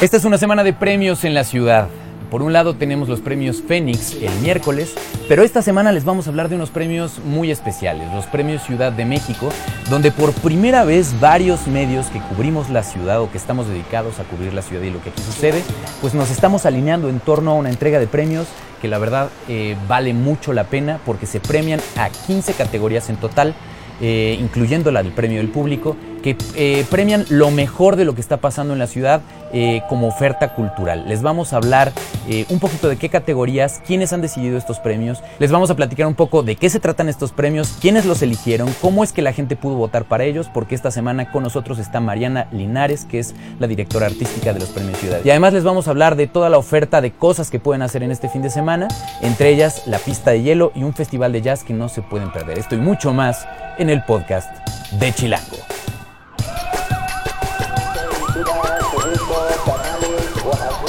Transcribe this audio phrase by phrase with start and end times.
[0.00, 1.88] Esta es una semana de premios en la ciudad.
[2.30, 4.94] Por un lado tenemos los premios Fénix el miércoles,
[5.28, 8.92] pero esta semana les vamos a hablar de unos premios muy especiales, los premios Ciudad
[8.92, 9.48] de México,
[9.88, 14.24] donde por primera vez varios medios que cubrimos la ciudad o que estamos dedicados a
[14.24, 15.62] cubrir la ciudad y lo que aquí sucede,
[16.02, 18.46] pues nos estamos alineando en torno a una entrega de premios
[18.82, 23.16] que la verdad eh, vale mucho la pena porque se premian a 15 categorías en
[23.16, 23.54] total.
[24.00, 28.20] eh, incluyendo la del premio del público, que eh, premian lo mejor de lo que
[28.20, 29.20] está pasando en la ciudad
[29.52, 31.04] eh, como oferta cultural.
[31.08, 31.92] Les vamos a hablar
[32.28, 36.06] eh, un poquito de qué categorías, quiénes han decidido estos premios, les vamos a platicar
[36.06, 39.32] un poco de qué se tratan estos premios, quiénes los eligieron, cómo es que la
[39.32, 43.34] gente pudo votar para ellos, porque esta semana con nosotros está Mariana Linares, que es
[43.58, 45.20] la directora artística de los premios Ciudad.
[45.24, 48.02] Y además les vamos a hablar de toda la oferta de cosas que pueden hacer
[48.02, 48.88] en este fin de semana,
[49.22, 52.32] entre ellas la pista de hielo y un festival de jazz que no se pueden
[52.32, 52.58] perder.
[52.58, 53.46] Esto y mucho más
[53.78, 54.50] en el podcast
[54.92, 55.77] de Chilango.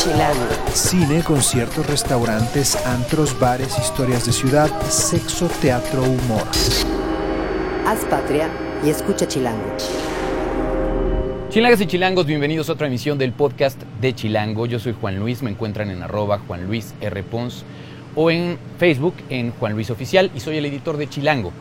[0.09, 0.47] Chilango.
[0.73, 6.47] Cine, conciertos, restaurantes, antros, bares, historias de ciudad, sexo, teatro, humor.
[7.85, 8.49] Haz patria
[8.83, 9.77] y escucha Chilango.
[11.49, 14.65] Chilangas y chilangos, bienvenidos a otra emisión del podcast de Chilango.
[14.65, 17.21] Yo soy Juan Luis, me encuentran en arroba Juan Luis R.
[17.21, 17.63] Pons
[18.15, 21.53] o en Facebook en Juan Luis Oficial y soy el editor de Chilango.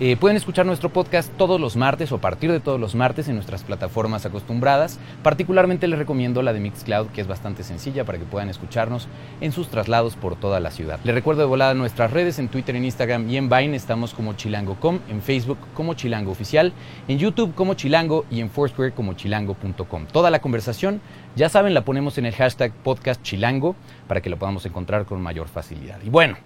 [0.00, 3.28] Eh, pueden escuchar nuestro podcast todos los martes o a partir de todos los martes
[3.28, 4.98] en nuestras plataformas acostumbradas.
[5.22, 9.06] Particularmente les recomiendo la de Mixcloud, que es bastante sencilla para que puedan escucharnos
[9.40, 10.98] en sus traslados por toda la ciudad.
[11.04, 13.76] Les recuerdo de volada nuestras redes en Twitter, en Instagram y en Vine.
[13.76, 16.72] Estamos como chilango.com, en Facebook como Chilango Oficial,
[17.06, 20.06] en YouTube como Chilango y en Foursquare como chilango.com.
[20.10, 21.00] Toda la conversación,
[21.36, 23.76] ya saben, la ponemos en el hashtag podcast chilango
[24.08, 25.98] para que lo podamos encontrar con mayor facilidad.
[26.02, 26.36] Y bueno,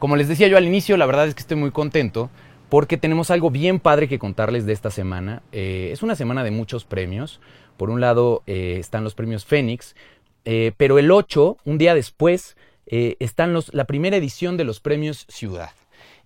[0.00, 2.30] como les decía yo al inicio, la verdad es que estoy muy contento
[2.70, 5.42] porque tenemos algo bien padre que contarles de esta semana.
[5.52, 7.40] Eh, es una semana de muchos premios.
[7.76, 9.96] Por un lado eh, están los premios Fénix,
[10.44, 12.56] eh, pero el 8, un día después,
[12.92, 15.70] están la primera edición de los premios Ciudad.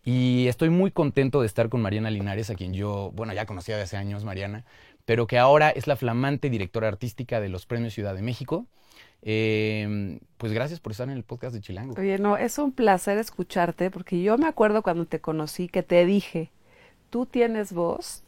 [0.03, 3.77] Y estoy muy contento de estar con Mariana Linares, a quien yo, bueno, ya conocía
[3.77, 4.65] de hace años, Mariana,
[5.05, 8.67] pero que ahora es la flamante directora artística de los premios Ciudad de México.
[9.27, 11.95] Eh, pues gracias por estar en el podcast de Chilango.
[11.99, 16.05] Oye, no, es un placer escucharte porque yo me acuerdo cuando te conocí que te
[16.05, 16.53] dije,
[17.11, 18.23] tú tienes voz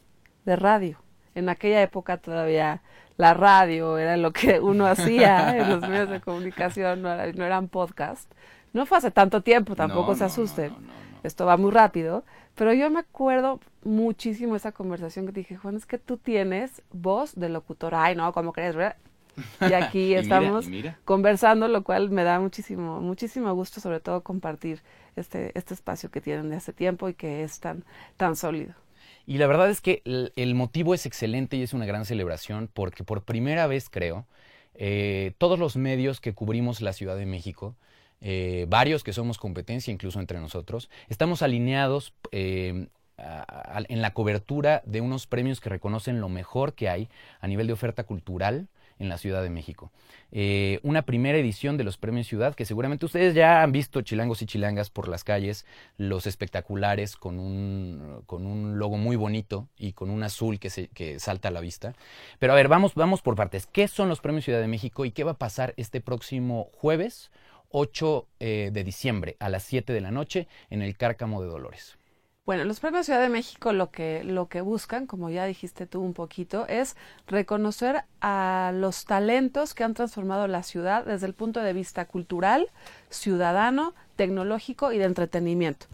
[0.45, 0.97] de radio.
[1.35, 2.81] En aquella época todavía
[3.17, 7.45] la radio era lo que uno hacía en los medios de comunicación, no, era- no
[7.45, 8.31] eran podcast.
[8.73, 10.71] No fue hace tanto tiempo, tampoco No, se asusten.
[10.71, 10.97] no.
[11.23, 12.23] Esto va muy rápido,
[12.55, 16.81] pero yo me acuerdo muchísimo esa conversación que te dije, Juan, es que tú tienes
[16.91, 17.93] voz de locutor.
[17.95, 18.75] Ay, no, ¿cómo crees?
[19.61, 20.99] Y aquí Y mira, estamos y mira.
[21.05, 24.81] conversando, lo cual me da muchísimo, muchísimo gusto, sobre todo compartir
[25.15, 27.83] este, este espacio que tienen de hace tiempo y que es tan,
[28.17, 28.73] tan sólido.
[29.25, 32.69] Y la verdad es que el, el motivo es excelente y es una gran celebración
[32.73, 34.25] porque por primera vez creo,
[34.75, 37.75] eh, todos los medios que cubrimos la Ciudad de México,
[38.21, 42.87] eh, varios que somos competencia incluso entre nosotros, estamos alineados eh,
[43.17, 47.09] a- a- en la cobertura de unos premios que reconocen lo mejor que hay
[47.41, 48.67] a nivel de oferta cultural
[48.99, 49.91] en la Ciudad de México.
[50.31, 54.41] Eh, una primera edición de los Premios Ciudad que seguramente ustedes ya han visto chilangos
[54.41, 55.65] y chilangas por las calles,
[55.97, 60.89] los espectaculares con un, con un logo muy bonito y con un azul que, se,
[60.89, 61.93] que salta a la vista.
[62.39, 63.67] Pero a ver, vamos, vamos por partes.
[63.67, 67.31] ¿Qué son los Premios Ciudad de México y qué va a pasar este próximo jueves
[67.69, 71.97] 8 eh, de diciembre a las 7 de la noche en el Cárcamo de Dolores?
[72.47, 75.99] Bueno, los premios Ciudad de México lo que, lo que buscan, como ya dijiste tú
[75.99, 76.95] un poquito, es
[77.27, 82.69] reconocer a los talentos que han transformado la ciudad desde el punto de vista cultural,
[83.09, 85.87] ciudadano, tecnológico y de entretenimiento.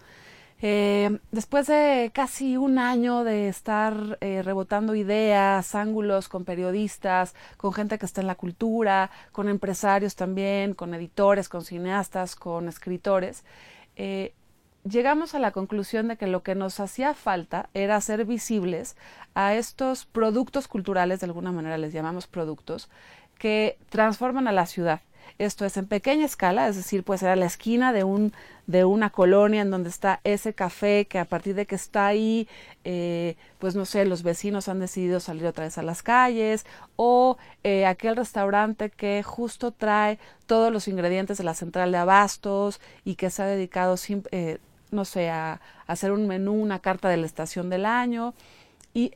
[0.62, 7.74] Eh, después de casi un año de estar eh, rebotando ideas, ángulos con periodistas, con
[7.74, 13.44] gente que está en la cultura, con empresarios también, con editores, con cineastas, con escritores,
[13.96, 14.34] eh,
[14.84, 18.96] llegamos a la conclusión de que lo que nos hacía falta era hacer visibles
[19.36, 22.90] a estos productos culturales, de alguna manera les llamamos productos,
[23.38, 25.02] que transforman a la ciudad.
[25.40, 28.34] Esto es en pequeña escala, es decir, puede ser a la esquina de, un,
[28.68, 32.48] de una colonia en donde está ese café que a partir de que está ahí,
[32.84, 36.66] eh, pues no sé, los vecinos han decidido salir otra vez a las calles,
[36.98, 42.82] o eh, aquel restaurante que justo trae todos los ingredientes de la central de abastos
[43.06, 44.60] y que se ha dedicado, sim- eh,
[44.94, 48.34] no sé, a, hacer un menú, una carta de la estación del año.
[48.94, 49.14] Y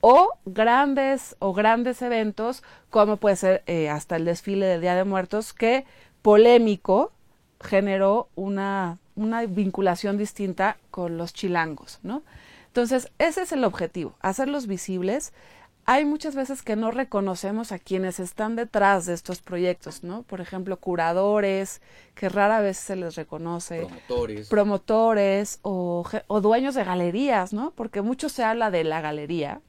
[0.00, 5.04] o grandes o grandes eventos como puede ser eh, hasta el desfile del Día de
[5.04, 5.84] Muertos que
[6.22, 7.12] polémico
[7.60, 12.22] generó una, una vinculación distinta con los chilangos, ¿no?
[12.68, 15.32] Entonces, ese es el objetivo, hacerlos visibles,
[15.88, 20.24] hay muchas veces que no reconocemos a quienes están detrás de estos proyectos, ¿no?
[20.24, 21.80] Por ejemplo, curadores,
[22.16, 23.86] que rara vez se les reconoce.
[23.86, 24.48] Promotores.
[24.48, 27.70] Promotores o, o dueños de galerías, ¿no?
[27.70, 29.60] Porque mucho se habla de la galería,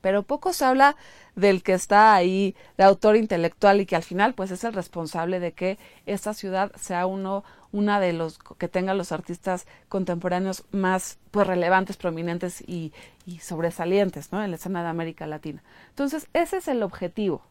[0.00, 0.96] pero poco se habla
[1.34, 5.40] del que está ahí de autor intelectual y que al final pues es el responsable
[5.40, 11.18] de que esta ciudad sea uno una de los que tenga los artistas contemporáneos más
[11.30, 12.92] pues relevantes, prominentes y,
[13.26, 14.42] y sobresalientes ¿no?
[14.42, 15.62] en la escena de América Latina.
[15.90, 17.42] Entonces, ese es el objetivo.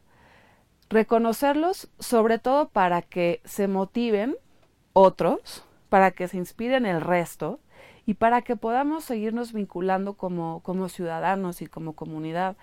[0.89, 4.35] Reconocerlos sobre todo para que se motiven
[4.93, 7.59] otros, para que se inspiren el resto
[8.05, 12.55] y para que podamos seguirnos vinculando como, como ciudadanos y como comunidad.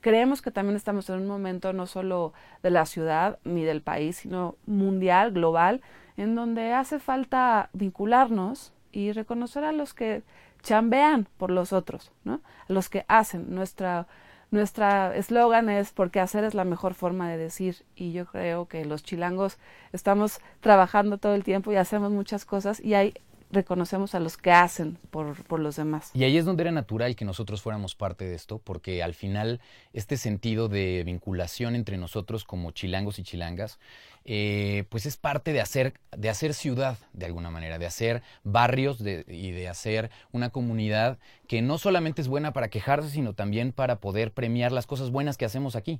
[0.00, 2.32] Creemos que también estamos en un momento no solo
[2.62, 5.80] de la ciudad ni del país, sino mundial, global,
[6.16, 10.22] en donde hace falta vincularnos y reconocer a los que
[10.62, 12.40] chambean por los otros, ¿no?
[12.68, 13.54] Los que hacen.
[13.54, 14.06] Nuestra
[14.50, 18.86] nuestra eslogan es porque hacer es la mejor forma de decir y yo creo que
[18.86, 19.58] los chilangos
[19.92, 23.14] estamos trabajando todo el tiempo y hacemos muchas cosas y hay
[23.50, 26.10] reconocemos a los que hacen por, por, los demás.
[26.14, 29.60] Y ahí es donde era natural que nosotros fuéramos parte de esto, porque al final
[29.92, 33.78] este sentido de vinculación entre nosotros como chilangos y chilangas,
[34.24, 39.00] eh, pues es parte de hacer, de hacer ciudad de alguna manera, de hacer barrios
[39.00, 41.18] y de hacer una comunidad
[41.48, 45.38] que no solamente es buena para quejarse, sino también para poder premiar las cosas buenas
[45.38, 45.98] que hacemos aquí,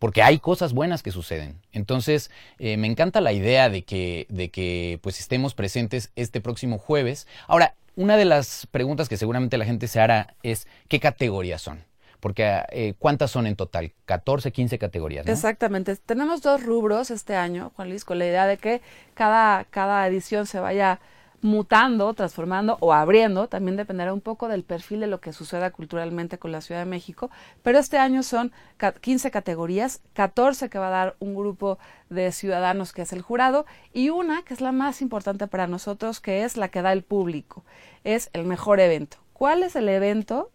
[0.00, 1.60] porque hay cosas buenas que suceden.
[1.72, 6.78] Entonces, eh, me encanta la idea de que, de que pues estemos presentes este próximo
[6.78, 7.28] jueves.
[7.46, 11.84] Ahora, una de las preguntas que seguramente la gente se hará es, ¿qué categorías son?
[12.18, 13.92] Porque eh, ¿cuántas son en total?
[14.04, 15.28] 14, 15 categorías.
[15.28, 15.94] Exactamente.
[15.94, 18.82] Tenemos dos rubros este año, Juan Luis, con la idea de que
[19.14, 20.98] cada, cada edición se vaya
[21.40, 26.38] mutando, transformando o abriendo, también dependerá un poco del perfil de lo que suceda culturalmente
[26.38, 27.30] con la Ciudad de México,
[27.62, 28.52] pero este año son
[29.00, 31.78] 15 categorías, 14 que va a dar un grupo
[32.10, 36.20] de ciudadanos que es el jurado y una que es la más importante para nosotros,
[36.20, 37.64] que es la que da el público,
[38.04, 39.18] es el mejor evento.
[39.32, 40.50] ¿Cuál es el evento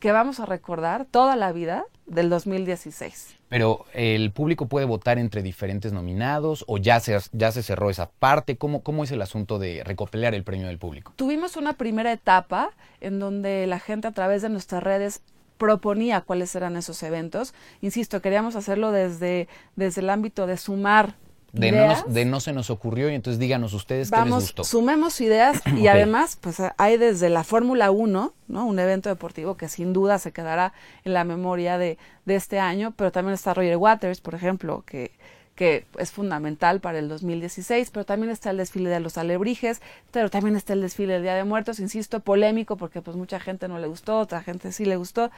[0.00, 3.39] que vamos a recordar toda la vida del 2016.
[3.50, 8.08] Pero el público puede votar entre diferentes nominados o ya se, ya se cerró esa
[8.08, 8.56] parte.
[8.56, 11.12] ¿Cómo, ¿Cómo es el asunto de recopilar el premio del público?
[11.16, 12.70] Tuvimos una primera etapa
[13.00, 15.20] en donde la gente a través de nuestras redes
[15.58, 17.52] proponía cuáles eran esos eventos.
[17.82, 21.16] Insisto, queríamos hacerlo desde, desde el ámbito de sumar
[21.52, 24.64] de no, de no, se nos ocurrió y entonces díganos ustedes qué les gustó.
[24.64, 28.66] Sumemos ideas y además pues hay desde la Fórmula 1, ¿no?
[28.66, 30.72] un evento deportivo que sin duda se quedará
[31.04, 35.12] en la memoria de, de este año, pero también está Roger Waters, por ejemplo, que,
[35.54, 40.30] que es fundamental para el 2016, pero también está el desfile de los alebrijes, pero
[40.30, 43.78] también está el desfile del Día de Muertos, insisto, polémico porque pues mucha gente no
[43.78, 45.30] le gustó, otra gente sí le gustó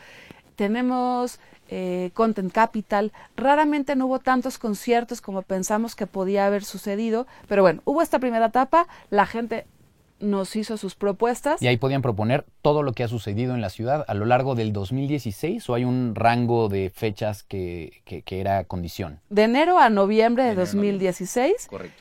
[0.62, 3.10] tenemos eh, Content Capital.
[3.34, 8.20] Raramente no hubo tantos conciertos como pensamos que podía haber sucedido, pero bueno, hubo esta
[8.20, 9.66] primera etapa, la gente
[10.20, 11.60] nos hizo sus propuestas.
[11.60, 14.54] Y ahí podían proponer todo lo que ha sucedido en la ciudad a lo largo
[14.54, 19.18] del 2016 o hay un rango de fechas que, que, era condición.
[19.30, 21.66] De enero a noviembre de, de 2016.
[21.68, 22.00] Correcto.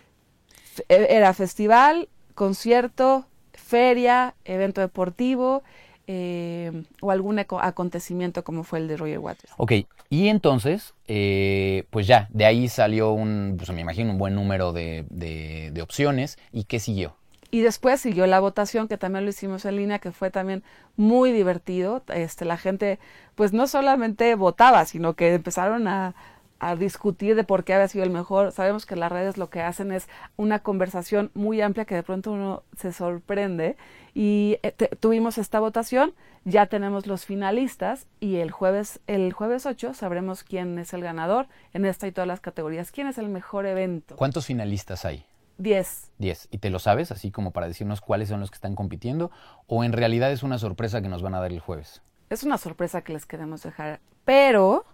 [0.87, 5.63] E, era festival, concierto, feria, evento deportivo
[6.07, 9.53] eh, o algún acontecimiento como fue el de Roger Waters.
[9.57, 9.73] Ok,
[10.09, 14.73] y entonces, eh, pues ya, de ahí salió un, pues me imagino, un buen número
[14.73, 16.37] de, de, opciones.
[16.51, 17.15] ¿Y qué siguió?
[17.49, 20.63] Y después siguió la votación, que también lo hicimos en línea, que fue también
[20.97, 22.03] muy divertido.
[22.13, 22.99] Este, la gente,
[23.35, 26.13] pues no solamente votaba, sino que empezaron a,
[26.61, 28.51] a discutir de por qué había sido el mejor.
[28.51, 32.31] Sabemos que las redes lo que hacen es una conversación muy amplia que de pronto
[32.31, 33.77] uno se sorprende
[34.13, 36.13] y eh, tuvimos esta votación,
[36.45, 41.47] ya tenemos los finalistas y el jueves el jueves 8 sabremos quién es el ganador
[41.73, 44.15] en esta y todas las categorías, quién es el mejor evento.
[44.15, 45.25] ¿Cuántos finalistas hay?
[45.57, 46.11] Diez.
[46.19, 46.47] Diez.
[46.51, 49.31] ¿Y te lo sabes así como para decirnos cuáles son los que están compitiendo
[49.65, 52.03] o en realidad es una sorpresa que nos van a dar el jueves?
[52.29, 54.85] Es una sorpresa que les queremos dejar, pero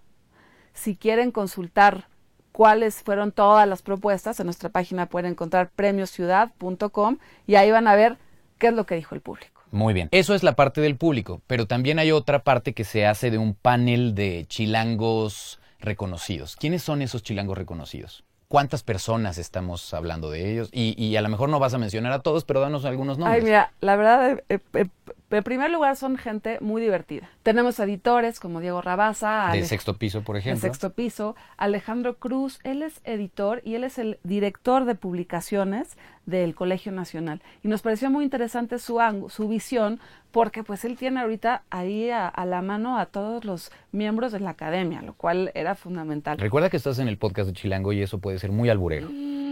[0.77, 2.07] si quieren consultar
[2.51, 7.95] cuáles fueron todas las propuestas, en nuestra página pueden encontrar premiosciudad.com y ahí van a
[7.95, 8.17] ver
[8.57, 9.61] qué es lo que dijo el público.
[9.71, 10.07] Muy bien.
[10.11, 13.37] Eso es la parte del público, pero también hay otra parte que se hace de
[13.37, 16.55] un panel de chilangos reconocidos.
[16.55, 18.23] ¿Quiénes son esos chilangos reconocidos?
[18.47, 20.69] ¿Cuántas personas estamos hablando de ellos?
[20.71, 23.39] Y, a lo mejor no vas a mencionar a todos, pero danos algunos nombres.
[23.39, 24.85] Ay, mira, la verdad, eh, eh,
[25.29, 27.29] en primer lugar, son gente muy divertida.
[27.43, 29.49] Tenemos editores como Diego Rabaza.
[29.51, 30.61] De sexto piso, por ejemplo.
[30.61, 31.35] De sexto piso.
[31.57, 37.41] Alejandro Cruz, él es editor y él es el director de publicaciones del Colegio Nacional.
[37.63, 39.99] Y nos pareció muy interesante su, su visión
[40.31, 44.51] porque pues él tiene ahorita ahí a, la mano a todos los miembros de la
[44.51, 46.37] academia, lo cual era fundamental.
[46.37, 49.07] Recuerda que estás en el podcast de Chilango y eso puede ser muy alburero.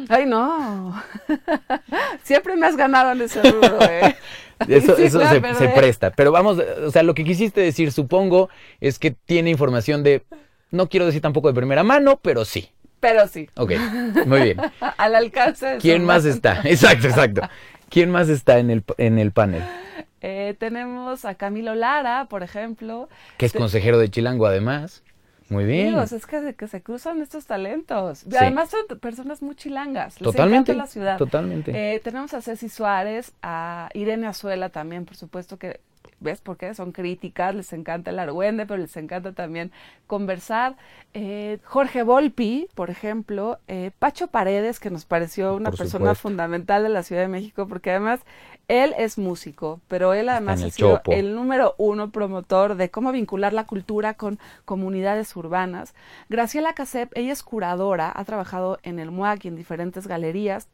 [0.09, 1.01] Ay, no.
[2.23, 4.15] Siempre me has ganado en ese rubro, ¿eh?
[4.67, 6.11] Eso, eso se, presta.
[6.11, 10.23] Pero vamos, o sea, lo que quisiste decir, supongo, es que tiene información de,
[10.71, 12.69] no quiero decir tampoco de primera mano, pero sí.
[13.05, 13.47] Pero sí.
[13.55, 13.73] Ok,
[14.25, 14.57] muy bien.
[14.97, 16.61] Al alcance de ¿Quién más está?
[16.63, 17.41] Exacto, exacto.
[17.89, 19.61] ¿Quién más está en el, en el panel?
[20.21, 23.07] Eh, tenemos a Camilo Lara, por ejemplo.
[23.37, 25.03] Que es consejero de Chilango, además.
[25.49, 25.95] Muy bien.
[25.99, 28.25] es que, que, se cruzan estos talentos.
[28.35, 30.15] Además son personas muy chilangas.
[30.15, 30.73] totalmente.
[30.73, 31.19] la ciudad.
[31.19, 31.71] Totalmente.
[31.75, 35.79] Eh, tenemos a Ceci Suárez, a Irene Azuela también, por supuesto que
[36.19, 36.73] ¿Ves por qué?
[36.73, 39.71] Son críticas, les encanta el argüende, pero les encanta también
[40.07, 40.77] conversar.
[41.13, 46.89] Eh, Jorge Volpi, por ejemplo, eh, Pacho Paredes, que nos pareció una persona fundamental de
[46.89, 48.21] la Ciudad de México, porque además
[48.67, 53.53] él es músico, pero él además ha sido el número uno promotor de cómo vincular
[53.53, 55.93] la cultura con comunidades urbanas.
[56.29, 60.67] Graciela Casep, ella es curadora, ha trabajado en el MUAC y en diferentes galerías.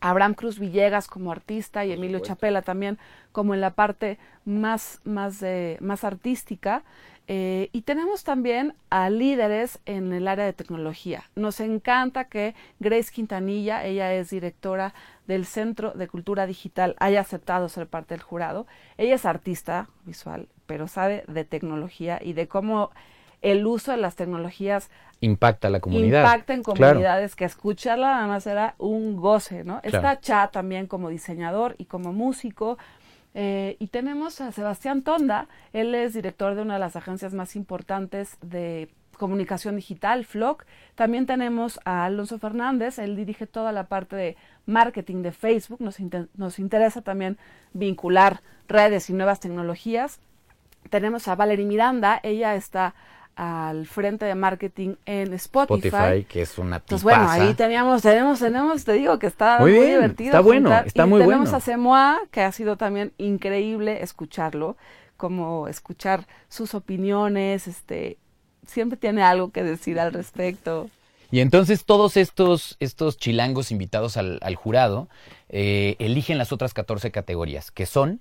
[0.00, 2.98] Abraham Cruz Villegas como artista y Emilio Chapela también
[3.32, 5.44] como en la parte más, más,
[5.80, 6.84] más artística.
[7.30, 11.24] Eh, y tenemos también a líderes en el área de tecnología.
[11.36, 14.94] Nos encanta que Grace Quintanilla, ella es directora
[15.26, 18.66] del Centro de Cultura Digital, haya aceptado ser parte del jurado.
[18.96, 22.90] Ella es artista visual, pero sabe de tecnología y de cómo
[23.42, 24.90] el uso de las tecnologías
[25.20, 26.22] impacta a la comunidad.
[26.22, 29.80] Impacta en comunidades, que escucharla nada más era un goce, ¿no?
[29.82, 32.78] Está Cha también como diseñador y como músico.
[33.34, 37.56] Eh, y tenemos a Sebastián Tonda, él es director de una de las agencias más
[37.56, 40.64] importantes de comunicación digital, FLOC.
[40.94, 45.80] También tenemos a Alonso Fernández, él dirige toda la parte de marketing de Facebook.
[45.80, 45.98] Nos,
[46.36, 47.36] nos interesa también
[47.74, 50.20] vincular redes y nuevas tecnologías.
[50.88, 52.94] Tenemos a Valerie Miranda, ella está
[53.38, 55.86] al frente de marketing en Spotify.
[55.86, 56.88] Spotify, que es una tipaza.
[56.88, 60.30] Pues bueno, ahí teníamos, tenemos, tenemos, te digo que está muy, divertido.
[60.30, 61.44] Está bueno, está muy bueno.
[61.44, 64.76] Tenemos a Semoa, que ha sido también increíble escucharlo,
[65.16, 68.18] como escuchar sus opiniones, este,
[68.66, 70.90] siempre tiene algo que decir al respecto.
[71.30, 75.08] Y entonces todos estos, estos chilangos invitados al, jurado
[75.48, 78.20] eh, eligen las otras 14 categorías, que son...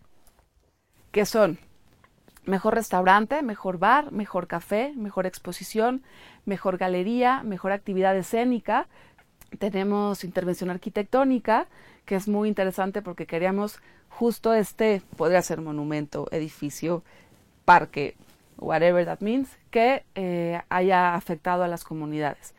[1.12, 1.58] Que son
[2.48, 6.02] mejor restaurante, mejor bar, mejor café, mejor exposición,
[6.46, 8.88] mejor galería, mejor actividad escénica.
[9.60, 11.68] Tenemos intervención arquitectónica,
[12.06, 17.04] que es muy interesante porque queríamos justo este, podría ser monumento, edificio,
[17.66, 18.16] parque,
[18.58, 22.54] whatever that means, que eh, haya afectado a las comunidades.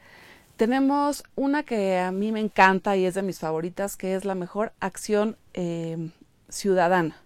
[0.57, 4.35] Tenemos una que a mí me encanta y es de mis favoritas, que es la
[4.35, 6.11] mejor acción eh,
[6.49, 7.17] ciudadana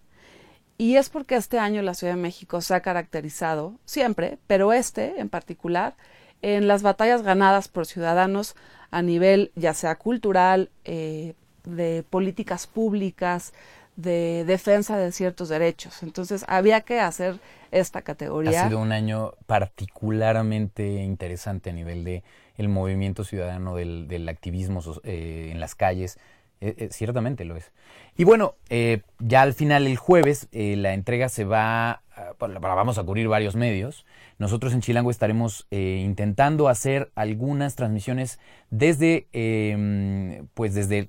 [0.82, 5.20] y es porque este año la Ciudad de México se ha caracterizado, siempre, pero este
[5.20, 5.94] en particular,
[6.42, 8.56] en las batallas ganadas por ciudadanos
[8.90, 13.52] a nivel ya sea cultural, eh, de políticas públicas,
[13.94, 16.02] de defensa de ciertos derechos.
[16.02, 17.38] Entonces había que hacer
[17.70, 18.64] esta categoría.
[18.64, 22.24] Ha sido un año particularmente interesante a nivel de
[22.56, 26.18] el movimiento ciudadano del, del activismo eh, en las calles.
[26.64, 27.72] Eh, ciertamente lo es.
[28.16, 32.98] Y bueno, eh, ya al final el jueves eh, la entrega se va, ah, vamos
[32.98, 34.04] a cubrir varios medios.
[34.38, 38.38] Nosotros en Chilango estaremos eh, intentando hacer algunas transmisiones
[38.70, 41.08] desde, em, pues desde,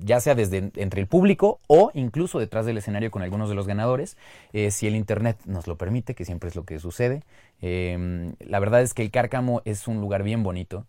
[0.00, 3.66] ya sea desde entre el público o incluso detrás del escenario con algunos de los
[3.66, 4.16] ganadores,
[4.70, 7.22] si el internet nos lo permite, que siempre es lo que sucede.
[7.60, 10.86] Em, la verdad es que el Cárcamo es un lugar bien bonito.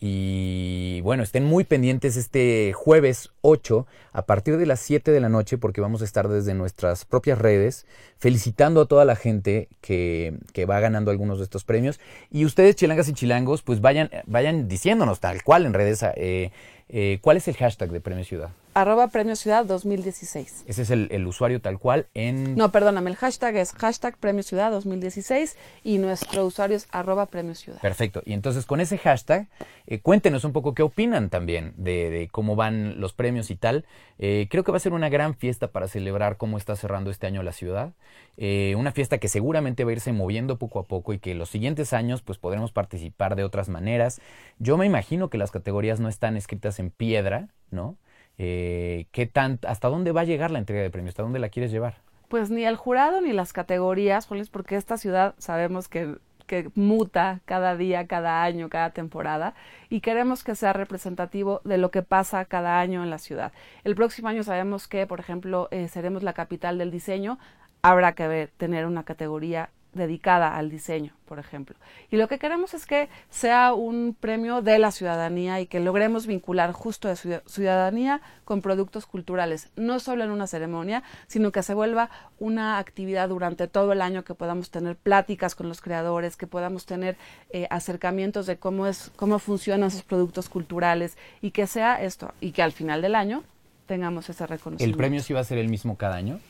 [0.00, 5.28] Y bueno, estén muy pendientes este jueves 8 a partir de las 7 de la
[5.28, 7.86] noche porque vamos a estar desde nuestras propias redes
[8.18, 12.00] felicitando a toda la gente que, que va ganando algunos de estos premios.
[12.30, 16.50] Y ustedes, chilangas y chilangos, pues vayan, vayan diciéndonos tal cual en redes eh,
[16.88, 20.64] eh, cuál es el hashtag de Premio Ciudad arroba Premio Ciudad 2016.
[20.66, 22.56] Ese es el, usuario tal cual en...
[22.56, 27.54] No, perdóname, el hashtag es hashtag Premio Ciudad 2016 y nuestro usuario es arroba Premio
[27.54, 27.80] Ciudad.
[27.80, 28.22] Perfecto.
[28.26, 29.48] Y entonces con ese hashtag,
[29.86, 33.84] eh, cuéntenos un poco qué opinan también de, cómo van los premios y tal.
[34.18, 37.26] Eh, creo que va a ser una gran fiesta para celebrar cómo está cerrando este
[37.26, 37.92] año la ciudad.
[38.36, 41.48] Eh, una fiesta que seguramente va a irse moviendo poco a poco y que los
[41.48, 44.20] siguientes años pues podremos participar de otras maneras.
[44.58, 47.96] Yo me imagino que las categorías no están escritas en piedra, ¿no?
[48.38, 51.12] Eh, ¿qué tan, ¿Hasta dónde va a llegar la entrega de premios?
[51.12, 51.96] ¿Hasta dónde la quieres llevar?
[52.34, 57.76] pues ni el jurado ni las categorías, porque esta ciudad sabemos que que muta cada
[57.76, 59.54] día, cada año, cada temporada
[59.88, 63.52] y queremos que sea representativo de lo que pasa cada año en la ciudad.
[63.82, 67.38] El próximo año sabemos que, por ejemplo, eh, seremos la capital del diseño,
[67.82, 71.76] habrá que tener una categoría dedicada al diseño, por ejemplo.
[72.10, 76.26] Y lo que queremos es que sea un premio de la ciudadanía y que logremos
[76.26, 81.74] vincular justo de ciudadanía con productos culturales, no solo en una ceremonia, sino que se
[81.74, 86.46] vuelva una actividad durante todo el año, que podamos tener pláticas con los creadores, que
[86.46, 87.16] podamos tener
[87.50, 92.52] eh, acercamientos de cómo es, cómo funcionan esos productos culturales y que sea esto, y
[92.52, 93.42] que al final del año
[93.86, 94.84] tengamos ese reconocimiento.
[94.84, 96.40] ¿El premio sí va a ser el mismo cada año?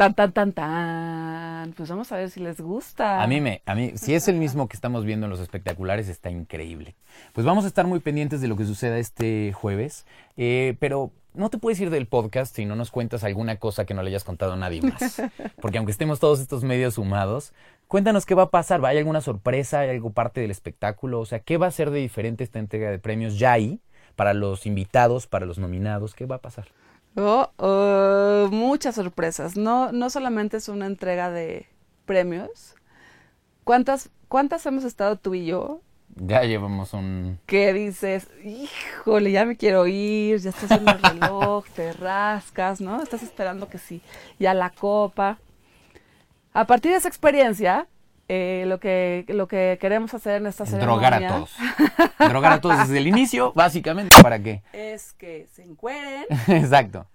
[0.00, 1.72] Tan, tan, tan, tan.
[1.74, 3.22] Pues vamos a ver si les gusta.
[3.22, 6.08] A mí me, a mí, si es el mismo que estamos viendo en los espectaculares,
[6.08, 6.94] está increíble.
[7.34, 10.06] Pues vamos a estar muy pendientes de lo que suceda este jueves.
[10.38, 13.92] Eh, pero no te puedes ir del podcast si no nos cuentas alguna cosa que
[13.92, 15.20] no le hayas contado a nadie más.
[15.60, 17.52] Porque aunque estemos todos estos medios sumados,
[17.86, 18.82] cuéntanos qué va a pasar.
[18.86, 19.80] ¿Hay alguna sorpresa?
[19.80, 21.20] ¿Hay algo parte del espectáculo?
[21.20, 23.80] O sea, ¿qué va a ser de diferente esta entrega de premios ya ahí?
[24.16, 26.68] Para los invitados, para los nominados, ¿qué va a pasar?
[27.16, 29.56] Oh, oh, muchas sorpresas.
[29.56, 31.66] No, no solamente es una entrega de
[32.06, 32.74] premios.
[33.64, 35.80] ¿Cuántas, ¿Cuántas hemos estado tú y yo?
[36.16, 37.38] Ya llevamos un...
[37.46, 38.28] ¿Qué dices?
[38.44, 43.02] Híjole, ya me quiero ir, ya estás en el reloj, te rascas, ¿no?
[43.02, 44.02] Estás esperando que sí,
[44.38, 45.38] ya la copa.
[46.52, 47.86] A partir de esa experiencia,
[48.32, 51.10] eh, lo, que, lo que queremos hacer en esta ceremonia...
[51.10, 51.56] Drogar a todos.
[52.30, 54.62] Drogar a todos desde el inicio, básicamente, ¿para qué?
[54.72, 56.26] Es que se encueren.
[56.46, 57.08] Exacto.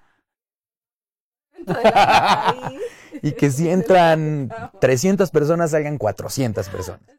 [3.22, 7.10] y que si entran 300 personas, salgan 400 personas.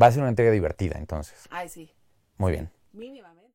[0.00, 1.46] Va a ser una entrega divertida, entonces.
[1.50, 1.92] Ay, sí.
[2.38, 2.70] Muy bien.
[2.92, 3.52] Mínimamente.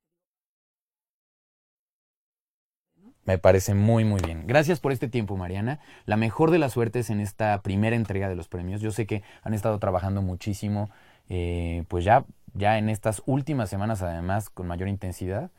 [3.28, 4.48] Me parece muy, muy bien.
[4.48, 5.82] Gracias por este tiempo, Mariana.
[6.06, 8.80] La mejor de las suertes en esta primera entrega de los premios.
[8.80, 10.90] Yo sé que han estado trabajando muchísimo,
[11.28, 15.52] eh, pues ya, ya en estas últimas semanas, además, con mayor intensidad.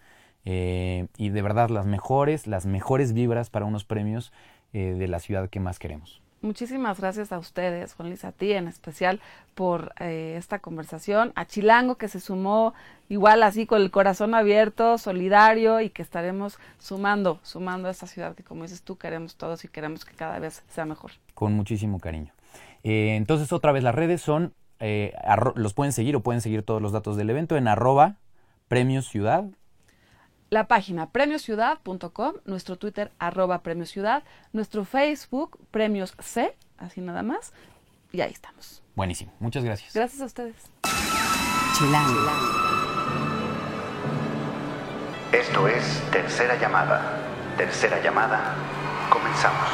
[0.46, 4.32] Eh, y de verdad, las mejores, las mejores vibras para unos premios
[4.72, 6.22] eh, de la ciudad que más queremos.
[6.40, 9.20] Muchísimas gracias a ustedes, Juan Luis, a ti en especial
[9.56, 12.74] por eh, esta conversación, a Chilango que se sumó
[13.08, 18.36] igual así con el corazón abierto, solidario y que estaremos sumando, sumando a esta ciudad
[18.36, 21.10] que como dices tú queremos todos y queremos que cada vez sea mejor.
[21.34, 22.32] Con muchísimo cariño.
[22.84, 25.14] Eh, entonces otra vez las redes son, eh,
[25.56, 28.16] los pueden seguir o pueden seguir todos los datos del evento en arroba
[28.68, 29.44] premios ciudad
[30.50, 37.52] la página premiosciudad.com, nuestro Twitter arroba premiosciudad, nuestro Facebook premios C, así nada más,
[38.12, 38.82] y ahí estamos.
[38.94, 39.94] Buenísimo, muchas gracias.
[39.94, 40.56] Gracias a ustedes.
[41.76, 42.30] Chilango.
[45.32, 47.22] Esto es Tercera Llamada.
[47.56, 48.54] Tercera Llamada,
[49.10, 49.68] comenzamos.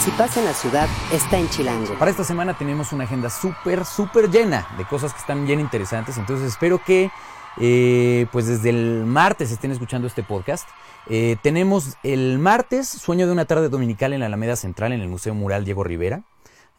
[0.00, 1.94] Si pasa en la ciudad, está en Chilango.
[1.98, 6.18] Para esta semana tenemos una agenda súper, súper llena de cosas que están bien interesantes,
[6.18, 7.10] entonces espero que
[7.60, 10.68] eh, pues desde el martes estén escuchando este podcast.
[11.08, 15.08] Eh, tenemos el martes Sueño de una tarde dominical en la Alameda Central en el
[15.08, 16.24] Museo Mural Diego Rivera.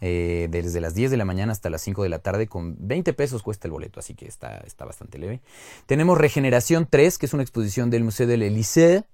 [0.01, 3.13] Eh, desde las 10 de la mañana hasta las 5 de la tarde, con 20
[3.13, 5.41] pesos cuesta el boleto, así que está, está bastante leve.
[5.85, 9.05] Tenemos Regeneración 3, que es una exposición del Museo del Elysée,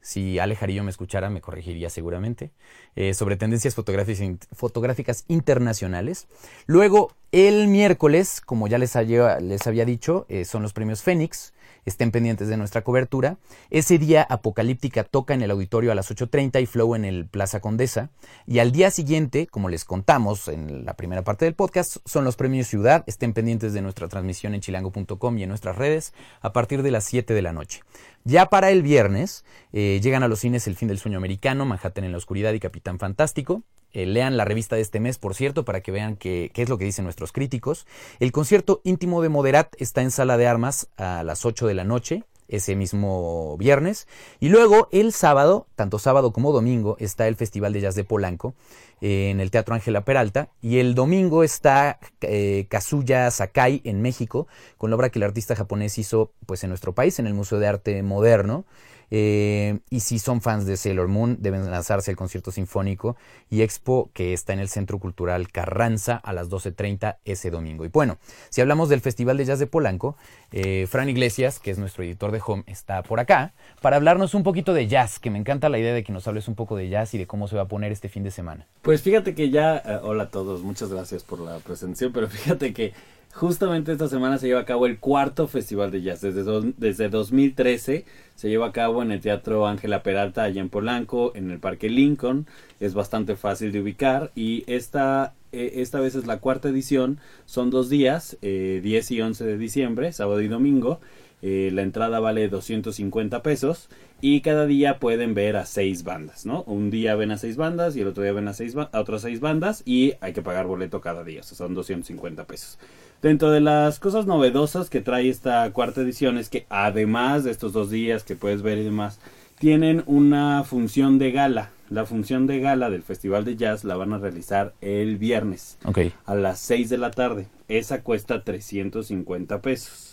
[0.00, 2.50] si Ale Jarillo me escuchara, me corregiría seguramente,
[2.96, 6.26] eh, sobre tendencias fotográficas, internacionales.
[6.66, 11.52] Luego, el miércoles, como ya les, les había dicho, eh, son los premios Fénix,
[11.84, 13.38] estén pendientes de nuestra cobertura.
[13.70, 17.60] Ese día Apocalíptica toca en el auditorio a las 8.30 y Flow en el Plaza
[17.60, 18.10] Condesa.
[18.46, 22.36] Y al día siguiente, como les contamos en la primera parte del podcast, son los
[22.36, 23.04] premios Ciudad.
[23.06, 27.04] Estén pendientes de nuestra transmisión en chilango.com y en nuestras redes a partir de las
[27.04, 27.80] 7 de la noche.
[28.24, 32.04] Ya para el viernes eh, llegan a los cines El fin del sueño americano, Manhattan
[32.04, 33.62] en la oscuridad y Capitán Fantástico.
[33.92, 36.78] Eh, lean la revista de este mes, por cierto, para que vean qué, es lo
[36.78, 37.86] que dicen nuestros críticos.
[38.20, 41.84] El concierto íntimo de Moderat está en Sala de Armas a las 8 de la
[41.84, 44.08] noche ese mismo viernes.
[44.40, 48.54] Y luego el sábado, tanto sábado como domingo, está el Festival de Jazz de Polanco
[49.00, 50.50] en el Teatro Ángela Peralta.
[50.60, 54.48] Y el domingo está eh, Kazuya Sakai en México,
[54.78, 57.58] con la obra que el artista japonés hizo pues, en nuestro país, en el Museo
[57.58, 58.64] de Arte Moderno.
[59.10, 63.16] Eh, y si son fans de Sailor Moon, deben lanzarse al concierto sinfónico
[63.48, 67.84] y expo que está en el Centro Cultural Carranza a las 12.30 ese domingo.
[67.84, 68.18] Y bueno,
[68.50, 70.16] si hablamos del Festival de Jazz de Polanco,
[70.52, 74.42] eh, Fran Iglesias, que es nuestro editor de Home, está por acá para hablarnos un
[74.42, 76.88] poquito de jazz, que me encanta la idea de que nos hables un poco de
[76.88, 78.66] jazz y de cómo se va a poner este fin de semana.
[78.82, 82.72] Pues fíjate que ya, eh, hola a todos, muchas gracias por la presentación, pero fíjate
[82.72, 82.92] que
[83.32, 86.20] Justamente esta semana se lleva a cabo el cuarto Festival de Jazz.
[86.20, 86.42] Desde,
[86.76, 91.50] desde 2013 se lleva a cabo en el Teatro Ángela Peralta, allá en Polanco, en
[91.50, 92.46] el Parque Lincoln.
[92.80, 97.18] Es bastante fácil de ubicar y esta, eh, esta vez es la cuarta edición.
[97.46, 101.00] Son dos días, eh, 10 y 11 de diciembre, sábado y domingo.
[101.42, 103.88] Eh, la entrada vale 250 pesos
[104.20, 106.62] y cada día pueden ver a seis bandas, ¿no?
[106.64, 109.22] Un día ven a seis bandas y el otro día ven a, seis a otras
[109.22, 112.78] seis bandas y hay que pagar boleto cada día, o sea, son 250 pesos.
[113.22, 117.72] Dentro de las cosas novedosas que trae esta cuarta edición es que además de estos
[117.72, 119.18] dos días que puedes ver y demás,
[119.58, 121.70] tienen una función de gala.
[121.90, 125.76] La función de gala del Festival de Jazz la van a realizar el viernes
[126.24, 127.46] a las 6 de la tarde.
[127.68, 130.09] Esa cuesta 350 pesos.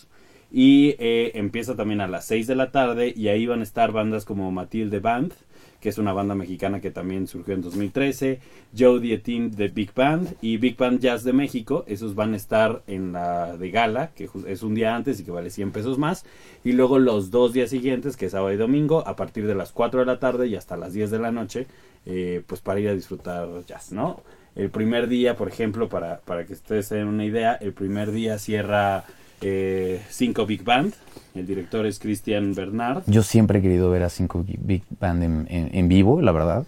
[0.52, 3.92] Y eh, empieza también a las 6 de la tarde y ahí van a estar
[3.92, 5.34] bandas como Matilde Band,
[5.80, 8.40] que es una banda mexicana que también surgió en 2013,
[8.78, 12.82] Joe Dietin de Big Band y Big Band Jazz de México, esos van a estar
[12.88, 16.26] en la de gala, que es un día antes y que vale 100 pesos más,
[16.64, 19.72] y luego los dos días siguientes, que es sábado y domingo, a partir de las
[19.72, 21.68] 4 de la tarde y hasta las 10 de la noche,
[22.06, 24.24] eh, pues para ir a disfrutar jazz, ¿no?
[24.56, 28.40] El primer día, por ejemplo, para, para que ustedes tengan una idea, el primer día
[28.40, 29.06] cierra
[29.42, 30.94] eh, Cinco Big Band.
[31.36, 33.04] El director es Christian Bernard.
[33.06, 36.66] Yo siempre he querido ver a Cinco Big Band en, vivo, la verdad.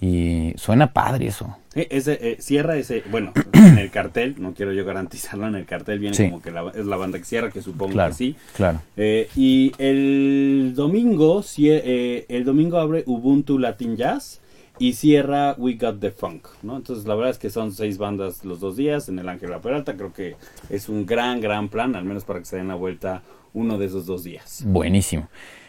[0.00, 1.56] Y suena padre eso.
[1.74, 5.98] ese, eh, cierra ese, bueno, en el cartel, no quiero yo garantizarlo, en el cartel
[5.98, 8.34] viene como que es la banda que cierra, que supongo que sí.
[8.56, 8.80] Claro.
[8.96, 14.40] Eh, y el domingo, el domingo abre Ubuntu Latin Jazz
[14.80, 16.78] y cierra We Got the Funk, ¿no?
[16.78, 19.94] Entonces la verdad es que son seis bandas los dos días en el Ángela Peralta,
[19.94, 20.36] creo que
[20.70, 23.84] es un gran, gran plan, al menos para que se den la vuelta uno de
[23.84, 24.62] esos dos días.
[24.64, 25.28] Buenísimo.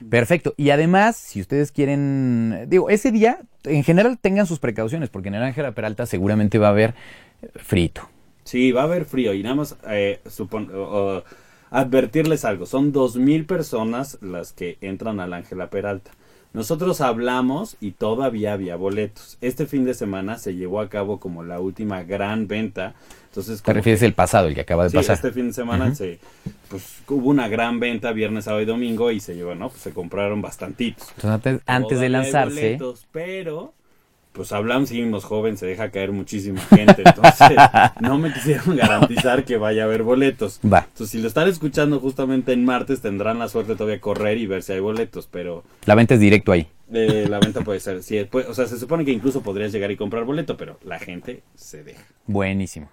[0.09, 0.53] Perfecto.
[0.55, 5.35] Y además, si ustedes quieren, digo, ese día, en general tengan sus precauciones, porque en
[5.35, 6.95] el Ángela Peralta seguramente va a haber
[7.57, 8.07] frito.
[8.45, 10.21] Sí, va a haber frío y nada más eh,
[11.69, 16.11] advertirles algo, son dos mil personas las que entran al Ángela Peralta.
[16.53, 19.37] Nosotros hablamos y todavía había boletos.
[19.39, 22.93] Este fin de semana se llevó a cabo como la última gran venta.
[23.27, 25.15] Entonces, ¿Te refieres al pasado, el que acaba de sí, pasar?
[25.15, 26.19] este fin de semana se,
[26.67, 29.69] pues, hubo una gran venta viernes, sábado y domingo y se llevó, ¿no?
[29.69, 31.07] Pues se compraron bastantitos.
[31.15, 32.77] Entonces, antes, de lanzarse...
[33.13, 33.73] pero
[34.33, 37.03] pues hablamos, seguimos joven, se deja caer muchísima gente.
[37.05, 37.57] Entonces,
[37.99, 40.59] no me quisieron garantizar que vaya a haber boletos.
[40.61, 40.85] Va.
[40.87, 44.47] Entonces, si lo están escuchando justamente en martes, tendrán la suerte todavía de correr y
[44.47, 45.63] ver si hay boletos, pero...
[45.85, 46.67] La venta es directo ahí.
[46.93, 49.95] Eh, la venta puede ser, sí, o sea, se supone que incluso podrías llegar y
[49.95, 52.03] comprar boleto, pero la gente se deja.
[52.27, 52.89] Buenísimo.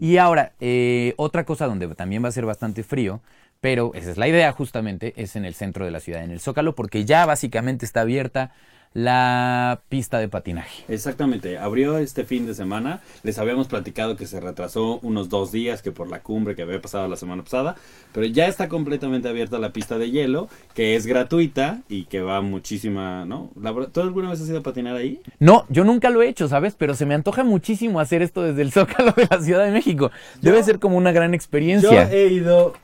[0.00, 3.22] Y ahora, eh, otra cosa donde también va a ser bastante frío,
[3.60, 6.40] pero esa es la idea justamente, es en el centro de la ciudad, en el
[6.40, 8.52] Zócalo, porque ya básicamente está abierta
[8.94, 10.84] la pista de patinaje.
[10.88, 13.00] Exactamente, abrió este fin de semana.
[13.22, 16.80] Les habíamos platicado que se retrasó unos dos días que por la cumbre que había
[16.80, 17.76] pasado la semana pasada,
[18.12, 22.40] pero ya está completamente abierta la pista de hielo, que es gratuita y que va
[22.40, 23.50] muchísima, ¿no?
[23.92, 25.20] ¿Tú alguna vez has ido a patinar ahí?
[25.38, 26.74] No, yo nunca lo he hecho, ¿sabes?
[26.76, 30.10] Pero se me antoja muchísimo hacer esto desde el Zócalo de la Ciudad de México.
[30.40, 32.08] Debe ser como una gran experiencia.
[32.08, 32.74] Yo he ido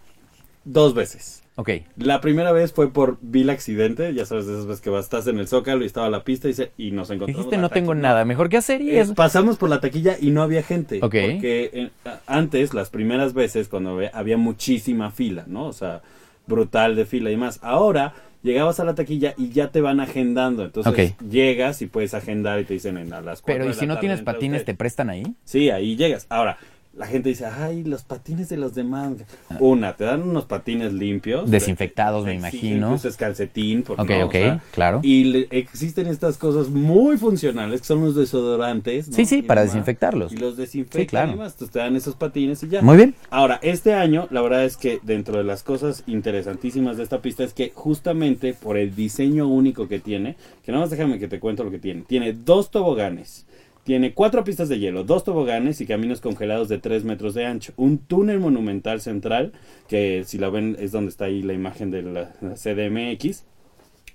[0.65, 1.44] dos veces.
[1.57, 1.71] Ok.
[1.97, 5.27] La primera vez fue por vil accidente, ya sabes, de esas veces que vas, estás
[5.29, 7.45] en el Zócalo y estaba la pista y, y nos encontramos.
[7.45, 10.43] Dijiste, no tengo nada mejor que hacer y eh, Pasamos por la taquilla y no
[10.43, 10.97] había gente.
[10.97, 11.03] Ok.
[11.03, 11.91] Porque eh,
[12.27, 15.67] antes, las primeras veces, cuando había muchísima fila, ¿no?
[15.67, 16.03] O sea,
[16.47, 17.61] brutal de fila y más.
[17.63, 20.65] Ahora llegabas a la taquilla y ya te van agendando.
[20.65, 23.99] Entonces llegas y puedes agendar y te dicen en a las Pero ¿y si no
[23.99, 25.25] tienes patines, te prestan ahí?
[25.45, 26.27] Sí, ahí llegas.
[26.29, 26.59] Ahora,
[26.97, 29.13] la gente dice, ay, los patines de los demás.
[29.51, 29.57] Ah.
[29.61, 31.51] Una, te dan unos patines limpios.
[31.51, 32.99] Desinfectados, me imagino.
[32.99, 33.83] Sí, es calcetín.
[33.83, 35.01] Porque ok, ok, claro.
[35.03, 39.07] Y existen estas cosas muy funcionales, que son los desodorantes.
[39.11, 40.33] Sí, sí, para desinfectarlos.
[40.33, 41.33] Y los desinfectan claro.
[41.33, 41.57] y más.
[41.57, 42.83] te dan esos patines y ya.
[42.83, 43.15] Muy bien.
[43.31, 47.45] Ahora, este año, la verdad es que dentro de las cosas interesantísimas de esta pista
[47.45, 51.41] es que justamente por el diseño único que tiene, que nada más déjame que te
[51.41, 52.03] cuento lo que tiene.
[52.03, 53.47] Tiene dos toboganes
[53.85, 57.73] tiene cuatro pistas de hielo, dos toboganes y caminos congelados de tres metros de ancho.
[57.77, 59.53] Un túnel monumental central,
[59.89, 63.45] que si la ven es donde está ahí la imagen de la, CDMX.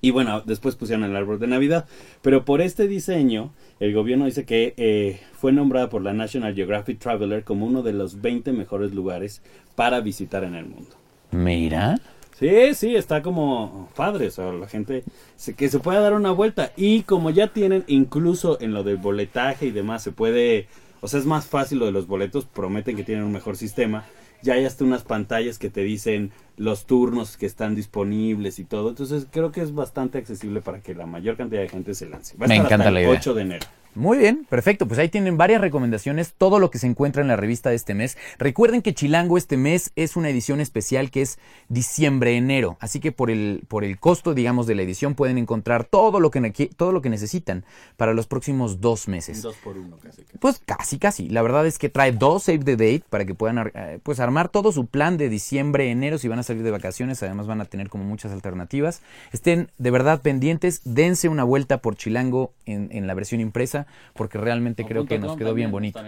[0.02, 1.86] Y bueno, después pusieron el árbol de Navidad.
[2.22, 7.00] Pero por este diseño, el gobierno dice que eh, fue nombrada por la National Geographic
[7.00, 9.44] Traveler como uno de los 20 mejores lugares
[9.76, 10.96] para visitar en el mundo.
[11.32, 12.00] Mira.
[12.40, 15.04] Sí, sí, está como padre, o sea, la gente
[15.36, 16.72] se, que se pueda dar una vuelta.
[16.78, 20.68] Y como ya tienen, incluso en lo del boletaje y demás, se puede,
[21.02, 24.06] o sea, es más fácil lo de los boletos, prometen que tienen un mejor sistema.
[24.42, 28.88] Ya hay hasta unas pantallas que te dicen los turnos que están disponibles y todo.
[28.88, 32.38] Entonces creo que es bastante accesible para que la mayor cantidad de gente se lance.
[32.38, 33.20] Va a Me estar encanta hasta la el idea.
[33.20, 33.68] 8 de enero.
[34.00, 34.88] Muy bien, perfecto.
[34.88, 37.94] Pues ahí tienen varias recomendaciones, todo lo que se encuentra en la revista de este
[37.94, 38.18] mes.
[38.38, 43.30] Recuerden que Chilango este mes es una edición especial que es diciembre-enero, así que por
[43.30, 47.02] el, por el costo, digamos, de la edición pueden encontrar todo lo que, todo lo
[47.02, 47.66] que necesitan
[47.98, 49.42] para los próximos dos meses.
[49.42, 50.24] Dos por uno casi.
[50.24, 50.38] que.
[50.38, 51.28] Pues casi, casi.
[51.28, 54.48] La verdad es que trae dos save the date para que puedan eh, pues armar
[54.48, 57.22] todo su plan de diciembre, enero, si van a salir de vacaciones.
[57.22, 59.02] Además van a tener como muchas alternativas.
[59.34, 64.38] Estén de verdad pendientes, dense una vuelta por Chilango en, en la versión impresa, porque
[64.38, 66.02] realmente creo que nos quedó bien bonito.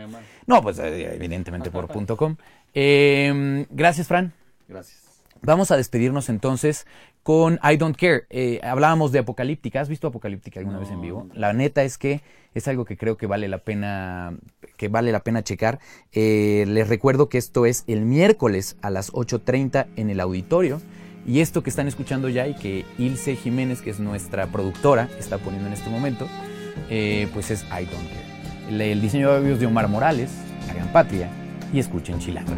[0.46, 2.36] No, pues eh, evidentemente por punto .com.
[2.74, 4.34] Eh, gracias, Fran.
[4.68, 5.02] Gracias.
[5.44, 6.86] Vamos a despedirnos entonces
[7.24, 8.24] con I Don't Care.
[8.30, 9.82] Eh, hablábamos de Apocalíptica.
[9.82, 11.28] ¿Has visto Apocalíptica alguna vez en vivo?
[11.34, 12.22] La neta es que
[12.54, 14.36] es algo que creo que vale la pena
[14.78, 15.80] que vale la pena checar.
[16.12, 20.82] Eh, les recuerdo que esto es el miércoles a las 8.30 en el auditorio.
[21.26, 25.38] Y esto que están escuchando ya y que Ilse Jiménez, que es nuestra productora, está
[25.38, 26.28] poniendo en este momento,
[26.92, 28.92] eh, pues es I Don't Care.
[28.92, 30.30] El, diseño de audios de Omar Morales,
[30.70, 31.30] hagan patria
[31.74, 32.54] y escuchen Chilango.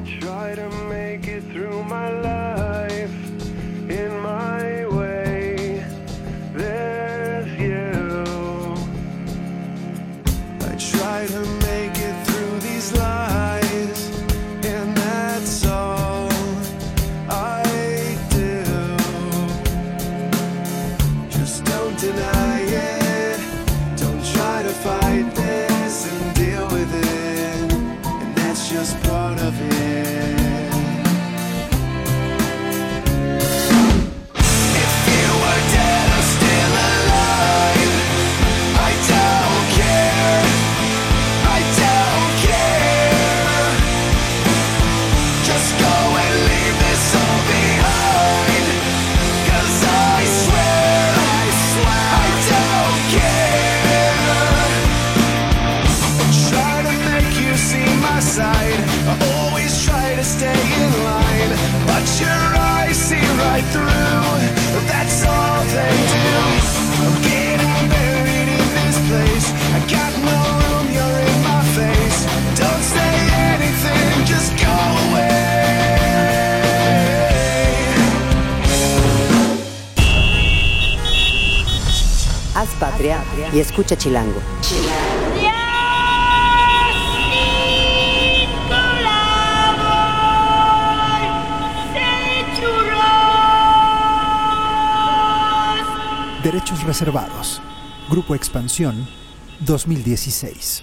[83.54, 84.42] Y escucha Chilango.
[96.44, 97.62] Derechos reservados.
[98.10, 99.08] Grupo Expansión
[99.62, 100.83] 2016.